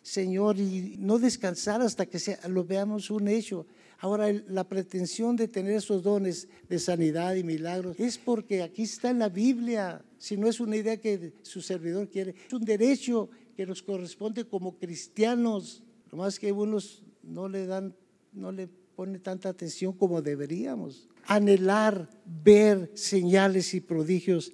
Señor, 0.00 0.58
y 0.58 0.96
no 0.98 1.18
descansar 1.18 1.82
hasta 1.82 2.06
que 2.06 2.20
sea, 2.20 2.38
lo 2.48 2.64
veamos 2.64 3.10
un 3.10 3.28
hecho. 3.28 3.66
Ahora, 4.02 4.32
la 4.48 4.68
pretensión 4.68 5.36
de 5.36 5.46
tener 5.46 5.74
esos 5.74 6.02
dones 6.02 6.48
de 6.68 6.80
sanidad 6.80 7.36
y 7.36 7.44
milagros 7.44 7.94
es 8.00 8.18
porque 8.18 8.60
aquí 8.60 8.82
está 8.82 9.10
en 9.10 9.20
la 9.20 9.28
Biblia 9.28 10.04
si 10.18 10.36
no 10.36 10.48
es 10.48 10.58
una 10.58 10.76
idea 10.76 10.96
que 10.96 11.34
su 11.42 11.62
servidor 11.62 12.08
quiere. 12.08 12.34
Es 12.44 12.52
un 12.52 12.64
derecho 12.64 13.30
que 13.56 13.64
nos 13.64 13.80
corresponde 13.80 14.44
como 14.44 14.76
cristianos, 14.76 15.84
más 16.10 16.40
que 16.40 16.50
unos 16.50 17.04
no 17.22 17.48
le 17.48 17.64
dan, 17.64 17.94
no 18.32 18.50
le 18.50 18.66
pone 18.66 19.20
tanta 19.20 19.50
atención 19.50 19.92
como 19.92 20.20
deberíamos. 20.20 21.08
Anhelar 21.26 22.10
ver 22.26 22.90
señales 22.94 23.72
y 23.72 23.80
prodigios 23.80 24.52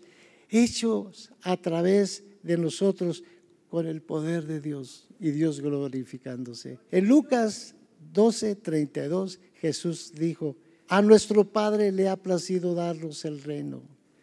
hechos 0.50 1.32
a 1.40 1.56
través 1.56 2.22
de 2.42 2.58
nosotros 2.58 3.24
con 3.70 3.86
el 3.86 4.02
poder 4.02 4.46
de 4.46 4.60
Dios 4.60 5.08
y 5.18 5.30
Dios 5.30 5.62
glorificándose. 5.62 6.78
En 6.90 7.08
Lucas 7.08 7.74
12, 8.12 8.56
32, 8.56 9.40
Jesús 9.54 10.12
dijo, 10.14 10.56
a 10.88 11.02
nuestro 11.02 11.44
Padre 11.44 11.92
le 11.92 12.08
ha 12.08 12.16
placido 12.16 12.74
darnos 12.74 13.24
el 13.24 13.42
reino 13.42 13.82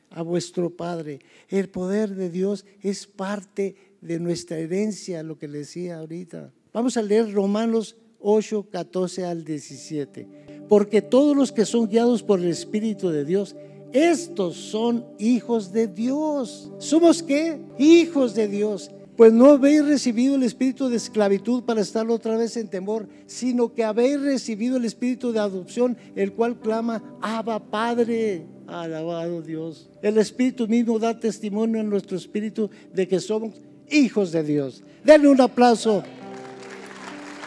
a 0.10 0.22
vuestro 0.22 0.70
Padre. 0.70 1.20
El 1.50 1.70
poder 1.70 2.16
de 2.16 2.30
Dios 2.30 2.66
es 2.82 3.06
parte 3.06 3.76
de 4.02 4.20
nuestra 4.20 4.58
herencia, 4.58 5.22
lo 5.24 5.38
que 5.38 5.48
le 5.48 5.60
decía 5.60 6.00
ahorita. 6.00 6.52
Vamos 6.74 6.98
a 6.98 7.02
leer 7.02 7.32
Romanos 7.34 7.98
8, 8.20 8.68
14 8.72 9.26
al 9.26 9.44
17. 9.44 10.28
Porque 10.68 11.02
todos 11.02 11.36
los 11.36 11.52
que 11.52 11.66
son 11.66 11.88
guiados 11.88 12.24
por 12.24 12.40
el 12.40 12.48
Espíritu 12.48 13.10
de 13.10 13.26
Dios, 13.26 13.56
estos 13.92 14.56
son 14.56 15.06
hijos 15.20 15.72
de 15.72 15.88
Dios. 15.88 16.72
¿Somos 16.80 17.22
qué? 17.22 17.60
Hijos 17.78 18.34
de 18.36 18.48
Dios. 18.48 18.92
Pues 19.18 19.32
no 19.32 19.52
habéis 19.52 19.86
recibido 19.86 20.36
el 20.36 20.44
espíritu 20.44 20.90
de 20.90 20.98
esclavitud 20.98 21.64
para 21.64 21.82
estar 21.82 22.10
otra 22.10 22.36
vez 22.36 22.58
en 22.58 22.68
temor, 22.68 23.08
sino 23.28 23.74
que 23.74 23.84
habéis 23.84 24.20
recibido 24.22 24.76
el 24.76 24.84
espíritu 24.84 25.32
de 25.32 25.40
adopción, 25.40 25.98
el 26.16 26.34
cual 26.34 26.60
clama, 26.60 27.02
Abba 27.22 27.60
Padre. 27.60 28.46
Alabado 28.68 29.42
Dios. 29.42 29.90
El 30.02 30.18
Espíritu 30.18 30.68
mismo 30.68 30.98
da 30.98 31.20
testimonio 31.20 31.80
en 31.80 31.90
nuestro 31.90 32.18
espíritu 32.18 32.70
de 32.94 33.08
que 33.08 33.20
somos 33.20 33.54
hijos 33.90 34.32
de 34.32 34.44
Dios. 34.44 34.84
Denle 35.04 35.28
un 35.28 35.40
aplauso. 35.40 36.04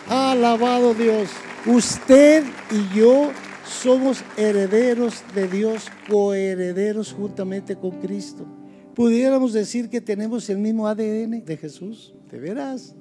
Alabado 0.08 0.94
Dios. 0.94 1.28
Usted 1.66 2.44
y 2.70 2.96
yo 2.96 3.30
somos 3.68 4.22
herederos 4.36 5.22
de 5.34 5.48
Dios, 5.48 5.88
coherederos 6.08 7.12
juntamente 7.12 7.76
con 7.76 8.00
Cristo. 8.00 8.46
Pudiéramos 8.98 9.52
decir 9.52 9.88
que 9.88 10.00
tenemos 10.00 10.50
el 10.50 10.58
mismo 10.58 10.88
ADN 10.88 11.44
de 11.44 11.56
Jesús. 11.56 12.12
¿De 12.32 12.40
veras? 12.40 12.96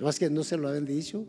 Más 0.00 0.18
que 0.18 0.30
no 0.30 0.42
se 0.44 0.56
lo 0.56 0.66
habían 0.66 0.86
dicho. 0.86 1.26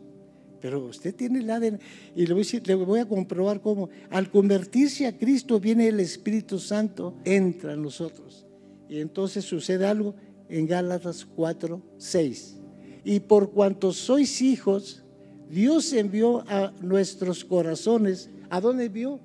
Pero 0.62 0.86
usted 0.86 1.14
tiene 1.14 1.40
el 1.40 1.50
ADN. 1.50 1.78
Y 2.16 2.24
le 2.24 2.32
voy, 2.32 2.42
a 2.42 2.66
le 2.66 2.74
voy 2.76 3.00
a 3.00 3.04
comprobar 3.06 3.60
cómo. 3.60 3.90
Al 4.08 4.30
convertirse 4.30 5.06
a 5.06 5.14
Cristo 5.14 5.60
viene 5.60 5.88
el 5.88 6.00
Espíritu 6.00 6.58
Santo, 6.58 7.12
entra 7.26 7.74
en 7.74 7.82
nosotros. 7.82 8.46
Y 8.88 9.00
entonces 9.00 9.44
sucede 9.44 9.84
algo 9.84 10.14
en 10.48 10.66
Gálatas 10.66 11.26
4, 11.26 11.82
6. 11.98 12.56
Y 13.04 13.20
por 13.20 13.50
cuanto 13.50 13.92
sois 13.92 14.40
hijos, 14.40 15.04
Dios 15.50 15.92
envió 15.92 16.48
a 16.48 16.72
nuestros 16.80 17.44
corazones. 17.44 18.30
¿A 18.48 18.58
dónde 18.58 18.86
envió? 18.86 19.20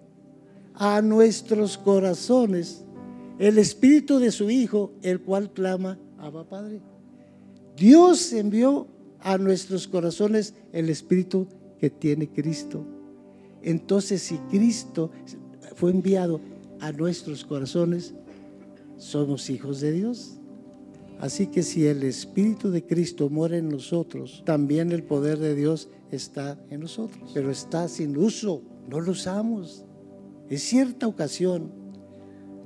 A 0.74 1.02
nuestros 1.02 1.78
corazones 1.78 2.85
el 3.40 3.58
Espíritu 3.58 4.20
de 4.20 4.32
su 4.32 4.50
Hijo, 4.50 4.94
el 5.02 5.22
cual 5.22 5.52
clama, 5.52 6.00
Abba 6.18 6.48
Padre. 6.48 6.82
Dios 7.76 8.32
envió 8.34 8.88
a 9.20 9.38
nuestros 9.38 9.88
corazones 9.88 10.54
el 10.72 10.90
Espíritu 10.90 11.48
que 11.80 11.90
tiene 11.90 12.30
Cristo. 12.30 12.86
Entonces, 13.62 14.22
si 14.22 14.38
Cristo 14.50 15.12
fue 15.76 15.92
enviado 15.92 16.40
a 16.80 16.92
nuestros 16.92 17.44
corazones, 17.44 18.14
somos 18.98 19.50
hijos 19.50 19.82
de 19.82 19.92
Dios. 19.92 20.38
Así 21.20 21.48
que 21.48 21.64
si 21.64 21.86
el 21.88 22.04
Espíritu 22.04 22.72
de 22.72 22.86
Cristo 22.86 23.30
mora 23.30 23.58
en 23.58 23.70
nosotros, 23.70 24.44
también 24.46 24.92
el 24.92 25.04
poder 25.04 25.40
de 25.40 25.56
Dios 25.56 25.90
está 26.12 26.60
en 26.70 26.82
nosotros. 26.82 27.32
Pero 27.34 27.52
está 27.52 27.88
sin 27.88 28.18
uso, 28.18 28.62
no 28.90 29.00
lo 29.00 29.12
usamos. 29.12 29.86
En 30.50 30.60
cierta 30.60 31.08
ocasión 31.08 31.72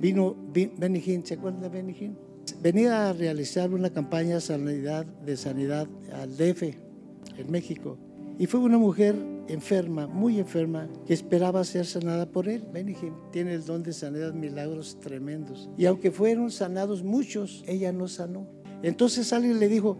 vino 0.00 0.36
Benny 0.52 1.00
¿se 1.24 1.34
acuerdan 1.34 1.60
de 1.62 2.12
venía 2.62 3.08
a 3.08 3.12
realizar 3.12 3.72
una 3.72 3.90
campaña 3.90 4.36
de 4.36 5.36
sanidad, 5.36 5.86
al 6.12 6.36
DF 6.36 6.62
en 7.38 7.50
México. 7.50 7.98
Y 8.38 8.46
fue 8.46 8.60
una 8.60 8.78
mujer 8.78 9.16
enferma, 9.48 10.06
muy 10.06 10.38
enferma, 10.38 10.88
que 11.06 11.12
esperaba 11.12 11.62
ser 11.64 11.84
sanada 11.84 12.30
por 12.30 12.48
él. 12.48 12.64
Benigim 12.72 13.12
tiene 13.32 13.54
el 13.54 13.64
don 13.64 13.82
de 13.82 13.92
sanidad, 13.92 14.32
milagros 14.32 14.98
tremendos. 15.00 15.68
Y 15.76 15.86
aunque 15.86 16.10
fueron 16.10 16.50
sanados 16.50 17.02
muchos, 17.02 17.62
ella 17.66 17.92
no 17.92 18.08
sanó. 18.08 18.48
Entonces 18.82 19.32
alguien 19.32 19.60
le 19.60 19.68
dijo, 19.68 19.98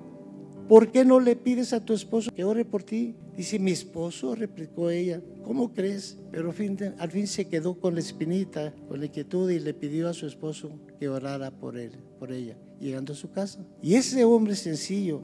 ¿por 0.70 0.92
qué 0.92 1.04
no 1.04 1.18
le 1.18 1.34
pides 1.34 1.72
a 1.72 1.84
tu 1.84 1.92
esposo 1.92 2.30
que 2.30 2.44
ore 2.44 2.64
por 2.64 2.84
ti? 2.84 3.16
Dice, 3.36 3.58
mi 3.58 3.72
esposo, 3.72 4.36
replicó 4.36 4.88
ella, 4.88 5.20
¿cómo 5.42 5.74
crees? 5.74 6.16
Pero 6.30 6.54
al 6.98 7.10
fin 7.10 7.26
se 7.26 7.48
quedó 7.48 7.74
con 7.74 7.94
la 7.94 8.00
espinita, 8.00 8.72
con 8.88 9.00
la 9.00 9.06
inquietud 9.06 9.50
y 9.50 9.58
le 9.58 9.74
pidió 9.74 10.08
a 10.08 10.14
su 10.14 10.28
esposo 10.28 10.70
que 11.00 11.08
orara 11.08 11.50
por 11.50 11.76
él, 11.76 11.90
por 12.20 12.30
ella, 12.30 12.56
llegando 12.78 13.14
a 13.14 13.16
su 13.16 13.32
casa. 13.32 13.58
Y 13.82 13.96
ese 13.96 14.22
hombre 14.24 14.54
sencillo 14.54 15.22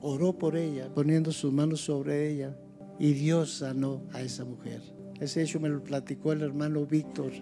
oró 0.00 0.32
por 0.32 0.56
ella, 0.56 0.88
poniendo 0.94 1.32
sus 1.32 1.52
manos 1.52 1.80
sobre 1.80 2.30
ella, 2.30 2.56
y 3.00 3.14
Dios 3.14 3.54
sanó 3.54 4.00
a 4.12 4.22
esa 4.22 4.44
mujer. 4.44 4.80
Ese 5.18 5.42
hecho 5.42 5.58
me 5.58 5.70
lo 5.70 5.82
platicó 5.82 6.30
el 6.30 6.42
hermano 6.42 6.86
Víctor. 6.86 7.32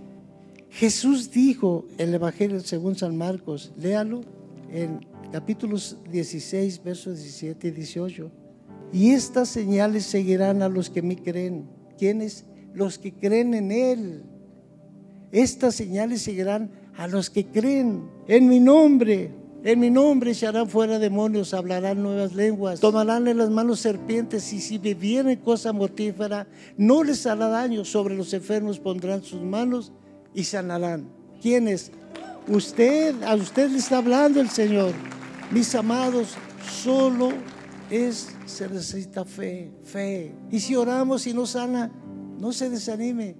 Jesús 0.70 1.30
dijo 1.30 1.84
el 1.98 2.14
Evangelio 2.14 2.60
según 2.60 2.96
San 2.96 3.14
Marcos, 3.14 3.74
léalo 3.76 4.22
en 4.72 5.11
capítulos 5.32 5.96
16, 6.10 6.84
versos 6.84 7.18
17 7.18 7.68
y 7.68 7.70
18. 7.70 8.30
Y 8.92 9.10
estas 9.12 9.48
señales 9.48 10.04
seguirán 10.04 10.62
a 10.62 10.68
los 10.68 10.90
que 10.90 11.02
me 11.02 11.16
creen. 11.16 11.66
¿Quiénes? 11.98 12.44
Los 12.74 12.98
que 12.98 13.12
creen 13.12 13.54
en 13.54 13.72
Él. 13.72 14.22
Estas 15.32 15.74
señales 15.74 16.20
seguirán 16.22 16.70
a 16.96 17.08
los 17.08 17.30
que 17.30 17.46
creen 17.46 18.08
en 18.28 18.48
mi 18.48 18.60
nombre. 18.60 19.30
En 19.64 19.78
mi 19.78 19.90
nombre 19.90 20.32
echarán 20.32 20.68
fuera 20.68 20.98
demonios, 20.98 21.54
hablarán 21.54 22.02
nuevas 22.02 22.34
lenguas, 22.34 22.80
tomarán 22.80 23.28
en 23.28 23.38
las 23.38 23.48
manos 23.48 23.78
serpientes 23.78 24.52
y 24.52 24.60
si 24.60 24.76
bebieren 24.76 25.38
cosa 25.38 25.72
mortífera, 25.72 26.48
no 26.76 27.04
les 27.04 27.26
hará 27.26 27.46
daño. 27.46 27.84
Sobre 27.84 28.16
los 28.16 28.34
enfermos 28.34 28.80
pondrán 28.80 29.22
sus 29.22 29.40
manos 29.40 29.92
y 30.34 30.44
sanarán. 30.44 31.08
¿Quiénes? 31.40 31.92
Usted, 32.48 33.22
a 33.22 33.36
usted 33.36 33.70
le 33.70 33.78
está 33.78 33.98
hablando 33.98 34.40
el 34.40 34.50
Señor. 34.50 34.92
Mis 35.52 35.74
amados, 35.74 36.36
solo 36.82 37.30
es, 37.90 38.34
se 38.46 38.68
necesita 38.68 39.24
fe, 39.24 39.70
fe. 39.84 40.34
Y 40.50 40.60
si 40.60 40.74
oramos 40.74 41.26
y 41.26 41.34
no 41.34 41.46
sana, 41.46 41.90
no 42.38 42.52
se 42.52 42.70
desanime 42.70 43.36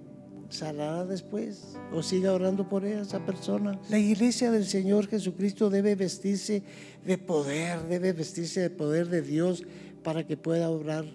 sanará 0.53 1.05
después 1.05 1.75
o 1.91 2.03
siga 2.03 2.31
orando 2.31 2.69
por 2.69 2.85
esa 2.85 3.25
persona. 3.25 3.79
La 3.89 3.97
iglesia 3.97 4.51
del 4.51 4.65
Señor 4.65 5.07
Jesucristo 5.07 5.69
debe 5.69 5.95
vestirse 5.95 6.63
de 7.05 7.17
poder, 7.17 7.81
debe 7.87 8.13
vestirse 8.13 8.61
de 8.61 8.69
poder 8.69 9.09
de 9.09 9.21
Dios 9.21 9.63
para 10.03 10.25
que 10.25 10.37
pueda 10.37 10.69
obrar 10.69 11.05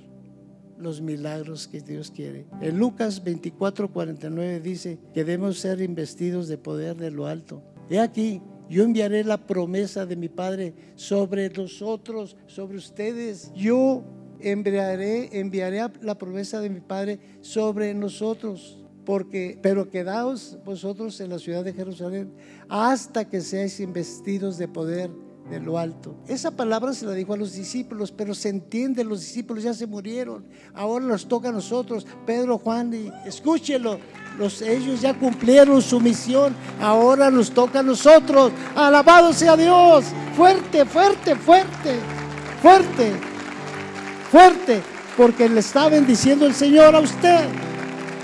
los 0.78 1.00
milagros 1.00 1.68
que 1.68 1.80
Dios 1.80 2.10
quiere. 2.10 2.46
En 2.60 2.78
Lucas 2.78 3.22
24, 3.24 3.92
49 3.92 4.60
dice 4.60 4.98
que 5.14 5.24
debemos 5.24 5.58
ser 5.58 5.80
investidos 5.80 6.48
de 6.48 6.58
poder 6.58 6.96
de 6.96 7.10
lo 7.10 7.26
alto. 7.26 7.62
He 7.90 8.00
aquí, 8.00 8.42
yo 8.68 8.84
enviaré 8.84 9.24
la 9.24 9.38
promesa 9.46 10.06
de 10.06 10.16
mi 10.16 10.28
Padre 10.28 10.74
sobre 10.94 11.48
nosotros, 11.50 12.36
sobre 12.46 12.76
ustedes. 12.76 13.52
Yo 13.54 14.02
enviaré, 14.40 15.38
enviaré 15.38 15.80
la 16.02 16.16
promesa 16.16 16.60
de 16.60 16.70
mi 16.70 16.80
Padre 16.80 17.18
sobre 17.40 17.94
nosotros 17.94 18.78
porque, 19.08 19.58
pero 19.62 19.88
quedaos 19.88 20.58
vosotros 20.66 21.18
en 21.22 21.30
la 21.30 21.38
ciudad 21.38 21.64
de 21.64 21.72
Jerusalén 21.72 22.30
hasta 22.68 23.26
que 23.26 23.40
seáis 23.40 23.80
investidos 23.80 24.58
de 24.58 24.68
poder 24.68 25.10
de 25.50 25.60
lo 25.60 25.78
alto. 25.78 26.14
Esa 26.26 26.50
palabra 26.50 26.92
se 26.92 27.06
la 27.06 27.12
dijo 27.12 27.32
a 27.32 27.36
los 27.36 27.52
discípulos, 27.52 28.12
pero 28.12 28.34
se 28.34 28.48
entiende, 28.48 29.04
los 29.04 29.20
discípulos 29.20 29.64
ya 29.64 29.74
se 29.74 29.86
murieron, 29.86 30.44
ahora 30.74 31.04
nos 31.04 31.26
toca 31.26 31.48
a 31.48 31.52
nosotros, 31.52 32.06
Pedro, 32.26 32.58
Juan, 32.58 32.92
y 32.92 33.10
escúchelo, 33.26 33.98
los, 34.38 34.62
ellos 34.62 35.00
ya 35.00 35.18
cumplieron 35.18 35.82
su 35.82 36.00
misión, 36.00 36.54
ahora 36.80 37.30
nos 37.30 37.50
toca 37.50 37.80
a 37.80 37.82
nosotros, 37.82 38.52
alabado 38.74 39.32
sea 39.32 39.56
Dios, 39.56 40.04
fuerte, 40.36 40.84
fuerte, 40.84 41.34
fuerte, 41.34 41.96
fuerte, 42.62 43.12
fuerte, 44.30 44.82
porque 45.16 45.48
le 45.48 45.60
está 45.60 45.88
bendiciendo 45.88 46.46
el 46.46 46.54
Señor 46.54 46.94
a 46.94 47.00
usted. 47.00 47.48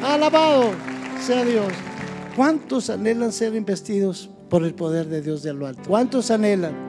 Alabado 0.05 0.71
sea 1.21 1.45
Dios. 1.45 1.73
¿Cuántos 2.37 2.91
anhelan 2.91 3.33
ser 3.33 3.55
investidos 3.55 4.29
por 4.51 4.65
el 4.65 4.75
poder 4.75 5.07
de 5.07 5.23
Dios 5.23 5.43
de 5.43 5.55
lo 5.55 5.67
alto? 5.67 5.83
¿Cuántos 5.89 6.31
anhelan? 6.31 6.84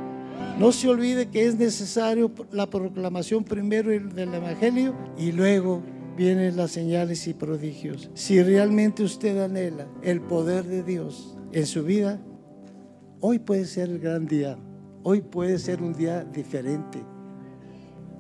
No 0.60 0.72
se 0.72 0.88
olvide 0.88 1.28
que 1.30 1.46
es 1.46 1.56
necesario 1.56 2.32
la 2.52 2.70
proclamación 2.70 3.44
primero 3.44 3.90
del 3.90 4.34
Evangelio 4.34 4.96
y 5.18 5.32
luego 5.32 5.82
vienen 6.16 6.56
las 6.56 6.72
señales 6.72 7.28
y 7.28 7.34
prodigios. 7.34 8.10
Si 8.14 8.42
realmente 8.42 9.04
usted 9.04 9.38
anhela 9.44 9.88
el 10.02 10.22
poder 10.22 10.64
de 10.64 10.82
Dios 10.84 11.38
en 11.52 11.66
su 11.66 11.84
vida, 11.84 12.22
hoy 13.20 13.40
puede 13.40 13.66
ser 13.66 13.90
el 13.90 14.00
gran 14.00 14.28
día. 14.28 14.58
Hoy 15.04 15.22
puede 15.22 15.60
ser 15.60 15.82
un 15.82 15.94
día 15.94 16.24
diferente. 16.24 17.04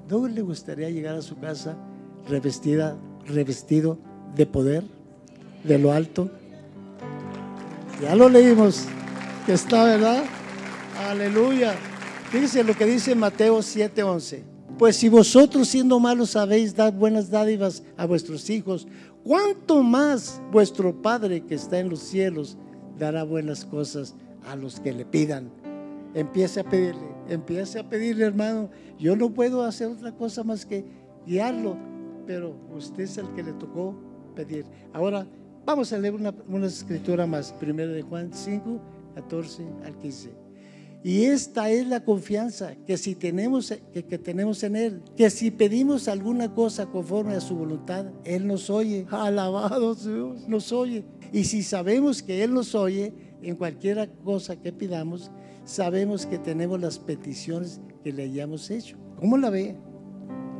¿No 0.09 0.27
le 0.27 0.41
gustaría 0.41 0.89
llegar 0.89 1.15
a 1.15 1.21
su 1.21 1.37
casa 1.37 1.77
revestida, 2.27 2.97
revestido 3.25 3.97
de 4.35 4.45
poder 4.45 4.83
de 5.63 5.79
lo 5.79 5.91
alto. 5.91 6.29
Ya 8.01 8.15
lo 8.15 8.29
leímos, 8.29 8.85
que 9.45 9.53
está, 9.53 9.85
¿verdad? 9.85 10.23
Aleluya. 11.09 11.75
Fíjense 12.29 12.63
lo 12.63 12.75
que 12.75 12.85
dice 12.85 13.15
Mateo 13.15 13.61
7:11. 13.61 14.43
Pues 14.77 14.97
si 14.97 15.07
vosotros 15.07 15.67
siendo 15.69 15.99
malos 15.99 16.31
sabéis 16.31 16.75
dar 16.75 16.93
buenas 16.93 17.29
dádivas 17.29 17.83
a 17.95 18.05
vuestros 18.05 18.49
hijos, 18.49 18.87
¿cuánto 19.23 19.81
más 19.83 20.41
vuestro 20.51 21.01
Padre 21.01 21.41
que 21.41 21.55
está 21.55 21.79
en 21.79 21.89
los 21.89 21.99
cielos 21.99 22.57
dará 22.99 23.23
buenas 23.23 23.63
cosas 23.63 24.15
a 24.47 24.55
los 24.55 24.79
que 24.81 24.91
le 24.91 25.05
pidan? 25.05 25.49
Empiece 26.13 26.59
a 26.59 26.63
pedirle, 26.63 27.07
empiece 27.29 27.79
a 27.79 27.87
pedirle, 27.87 28.25
hermano. 28.25 28.69
Yo 28.99 29.15
no 29.15 29.29
puedo 29.29 29.63
hacer 29.63 29.87
otra 29.87 30.11
cosa 30.13 30.43
más 30.43 30.65
que 30.65 30.83
guiarlo, 31.25 31.77
pero 32.25 32.57
usted 32.75 33.03
es 33.03 33.17
el 33.17 33.27
que 33.33 33.43
le 33.43 33.53
tocó 33.53 33.95
pedir. 34.35 34.65
Ahora 34.93 35.25
vamos 35.65 35.93
a 35.93 35.97
leer 35.97 36.15
una, 36.15 36.67
escritura 36.67 37.25
más, 37.25 37.53
primero 37.53 37.93
de 37.93 38.01
Juan 38.01 38.31
5, 38.33 38.81
14 39.15 39.63
al 39.85 39.97
15. 39.99 40.44
Y 41.05 41.25
esta 41.25 41.69
es 41.69 41.85
la 41.85 42.03
confianza 42.03 42.73
que 42.87 42.97
si 42.97 43.13
tenemos 43.13 43.71
que, 43.93 44.05
que, 44.05 44.17
tenemos 44.17 44.63
en 44.63 44.75
él, 44.75 45.03
que 45.15 45.29
si 45.29 45.51
pedimos 45.51 46.07
alguna 46.07 46.51
cosa 46.55 46.87
conforme 46.87 47.35
a 47.35 47.41
su 47.41 47.55
voluntad, 47.55 48.07
él 48.23 48.47
nos 48.47 48.71
oye. 48.71 49.05
Alabado 49.11 49.93
Dios, 49.93 50.47
nos 50.47 50.71
oye. 50.71 51.05
Y 51.31 51.43
si 51.43 51.61
sabemos 51.61 52.23
que 52.23 52.43
él 52.43 52.55
nos 52.55 52.73
oye 52.73 53.13
en 53.43 53.55
cualquier 53.55 54.09
cosa 54.23 54.55
que 54.55 54.73
pidamos, 54.73 55.29
sabemos 55.63 56.25
que 56.25 56.39
tenemos 56.39 56.81
las 56.81 56.97
peticiones 56.97 57.81
que 58.03 58.11
le 58.11 58.23
hayamos 58.23 58.71
hecho. 58.71 58.97
¿Cómo 59.19 59.37
la 59.37 59.51
ve? 59.51 59.75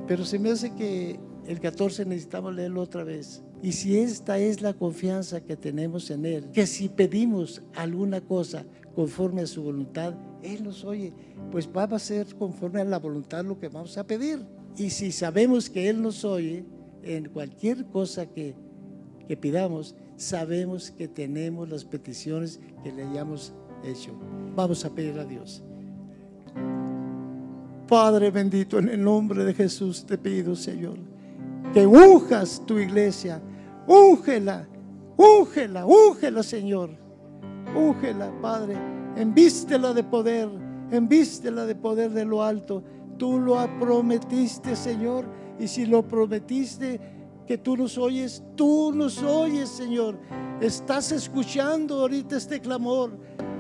Pero 0.08 0.26
se 0.26 0.38
me 0.38 0.52
hace 0.52 0.76
que 0.76 1.20
el 1.48 1.60
14 1.60 2.06
necesitamos 2.06 2.54
leerlo 2.54 2.84
otra 2.84 3.04
vez. 3.04 3.41
Y 3.62 3.72
si 3.72 3.98
esta 3.98 4.38
es 4.38 4.62
la 4.62 4.74
confianza 4.74 5.41
que 5.41 5.56
tenemos 5.56 6.10
en 6.12 6.26
Él, 6.26 6.52
que 6.52 6.68
si 6.68 6.89
pedimos 6.89 7.62
alguna 7.76 8.22
cosa 8.22 8.65
conforme 8.96 9.41
a 9.41 9.48
su 9.48 9.63
voluntad, 9.63 10.13
Él 10.44 10.63
nos 10.63 10.84
oye, 10.84 11.13
pues 11.52 11.68
va 11.68 11.84
a 11.84 12.00
ser 12.00 12.36
conforme 12.36 12.82
a 12.82 12.86
la 12.86 13.00
voluntad 13.00 13.44
lo 13.44 13.60
que 13.60 13.70
vamos 13.70 13.98
a 13.98 14.06
pedir. 14.06 14.46
Y 14.78 14.89
si 14.89 15.12
sabemos 15.12 15.70
que 15.70 15.89
Él 15.89 16.02
nos 16.02 16.24
oye 16.26 16.65
en 17.04 17.30
cualquier 17.30 17.86
cosa 17.86 18.26
que, 18.26 18.56
que 19.28 19.38
pidamos, 19.38 19.96
sabemos 20.15 20.91
que 20.91 21.08
tenemos 21.08 21.70
las 21.70 21.86
peticiones 21.86 22.60
que 22.84 22.91
le 22.91 23.04
hayamos 23.04 23.54
hecho. 23.84 24.12
Vamos 24.56 24.86
a 24.86 24.94
pedir 24.94 25.20
a 25.20 25.26
Dios. 25.26 25.63
Padre 27.88 28.32
bendito, 28.32 28.80
en 28.80 28.89
el 28.89 29.04
nombre 29.04 29.46
de 29.46 29.54
Jesús 29.54 30.06
te 30.06 30.18
pido, 30.18 30.56
Señor, 30.56 30.98
que 31.73 31.86
unjas 31.86 32.62
tu 32.65 32.80
iglesia 32.80 33.41
Úngela, 33.88 34.67
úngela, 35.15 35.86
úngela, 35.86 36.41
Señor. 36.43 36.89
Úngela, 37.75 38.32
Padre. 38.41 38.75
Envístela 39.15 39.93
de 39.93 40.04
poder, 40.04 40.49
envístela 40.91 41.65
de 41.65 41.75
poder 41.75 42.12
de 42.12 42.25
lo 42.25 42.41
alto. 42.41 42.84
Tú 43.17 43.39
lo 43.39 43.56
prometiste, 43.80 44.75
Señor. 44.75 45.25
Y 45.60 45.67
si 45.67 45.86
lo 45.86 46.06
prometiste, 46.06 46.99
que 47.45 47.58
tú 47.60 47.78
nos 47.78 47.97
oyes, 47.97 48.43
tú 48.56 48.91
nos 48.93 49.21
oyes, 49.21 49.69
Señor. 49.69 50.17
Estás 50.60 51.12
escuchando 51.12 52.01
ahorita 52.01 52.38
este 52.38 52.60
clamor. 52.60 53.12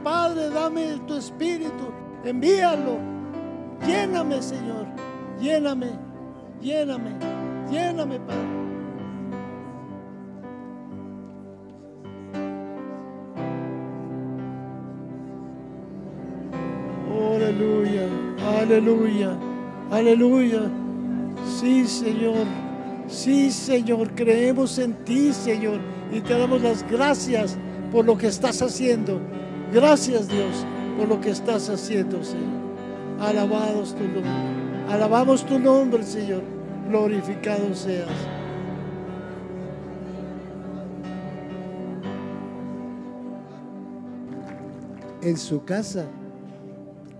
Padre, 0.03 0.49
dame 0.49 0.99
tu 1.07 1.15
espíritu, 1.15 1.91
envíalo. 2.23 2.97
Lléname, 3.85 4.41
Señor. 4.41 4.87
Lléname, 5.39 5.91
lléname, 6.61 7.11
lléname, 7.69 8.19
Padre. 8.19 8.65
Aleluya, 17.35 18.07
aleluya, 18.59 19.37
aleluya. 19.91 20.61
Sí, 21.59 21.85
Señor. 21.85 22.45
Sí, 23.07 23.51
Señor. 23.51 24.09
Creemos 24.15 24.79
en 24.79 24.93
ti, 25.05 25.31
Señor. 25.31 25.79
Y 26.11 26.21
te 26.21 26.37
damos 26.37 26.61
las 26.61 26.89
gracias 26.89 27.57
por 27.91 28.05
lo 28.05 28.17
que 28.17 28.27
estás 28.27 28.61
haciendo. 28.61 29.21
Gracias, 29.71 30.27
Dios, 30.27 30.65
por 30.97 31.07
lo 31.07 31.21
que 31.21 31.29
estás 31.29 31.69
haciendo, 31.69 32.23
Señor. 32.23 32.65
Alabados 33.19 33.95
tu 33.95 34.03
nombre. 34.03 34.31
Alabamos 34.89 35.45
tu 35.45 35.59
nombre, 35.59 36.03
Señor. 36.03 36.54
Glorificado 36.87 37.73
seas. 37.73 38.09
En 45.21 45.37
su 45.37 45.63
casa 45.65 46.05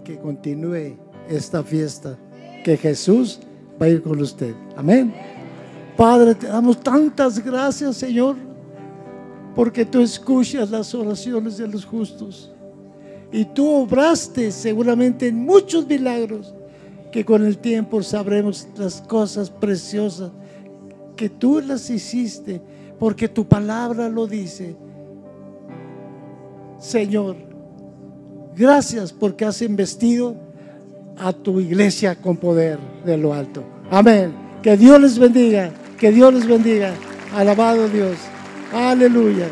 que 0.03 0.17
continúe 0.19 0.97
esta 1.27 1.63
fiesta, 1.63 2.17
que 2.63 2.77
Jesús 2.77 3.39
va 3.81 3.87
a 3.87 3.89
ir 3.89 4.01
con 4.01 4.21
usted. 4.21 4.53
Amén. 4.75 5.13
Padre, 5.97 6.35
te 6.35 6.47
damos 6.47 6.79
tantas 6.81 7.43
gracias, 7.43 7.97
Señor, 7.97 8.35
porque 9.55 9.85
tú 9.85 10.01
escuchas 10.01 10.69
las 10.69 10.93
oraciones 10.93 11.57
de 11.57 11.67
los 11.67 11.85
justos. 11.85 12.51
Y 13.31 13.43
tú 13.45 13.67
obraste 13.69 14.51
seguramente 14.51 15.27
en 15.27 15.43
muchos 15.43 15.87
milagros 15.87 16.54
que 17.11 17.23
con 17.23 17.45
el 17.45 17.57
tiempo 17.57 18.01
sabremos 18.03 18.67
las 18.77 19.01
cosas 19.01 19.49
preciosas 19.49 20.31
que 21.15 21.29
tú 21.29 21.61
las 21.61 21.89
hiciste, 21.89 22.61
porque 22.99 23.27
tu 23.27 23.45
palabra 23.47 24.09
lo 24.09 24.27
dice. 24.27 24.75
Señor, 26.77 27.37
Gracias 28.55 29.11
porque 29.11 29.43
has 29.43 29.61
investido 29.61 30.35
a 31.17 31.33
tu 31.33 31.59
iglesia 31.59 32.15
con 32.15 32.37
poder 32.37 32.79
de 33.05 33.17
lo 33.17 33.33
alto. 33.33 33.65
Amén. 33.91 34.33
Que 34.63 34.77
Dios 34.77 34.99
les 35.01 35.19
bendiga. 35.19 35.71
Que 35.99 36.11
Dios 36.11 36.33
les 36.33 36.47
bendiga. 36.47 36.93
Alabado 37.35 37.89
Dios. 37.89 38.17
Aleluya. 38.73 39.47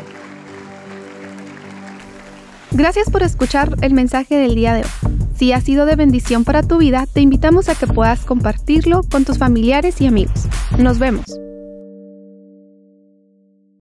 Gracias 2.70 3.10
por 3.10 3.22
escuchar 3.22 3.76
el 3.82 3.92
mensaje 3.92 4.36
del 4.36 4.54
día 4.54 4.74
de 4.74 4.80
hoy. 4.80 5.13
Si 5.36 5.52
ha 5.52 5.60
sido 5.60 5.84
de 5.86 5.96
bendición 5.96 6.44
para 6.44 6.62
tu 6.62 6.78
vida, 6.78 7.06
te 7.12 7.20
invitamos 7.20 7.68
a 7.68 7.74
que 7.74 7.86
puedas 7.86 8.24
compartirlo 8.24 9.02
con 9.02 9.24
tus 9.24 9.38
familiares 9.38 10.00
y 10.00 10.06
amigos. 10.06 10.46
Nos 10.78 10.98
vemos. 10.98 11.24